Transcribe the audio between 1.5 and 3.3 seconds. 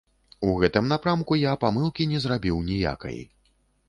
памылкі не зрабіў ніякай.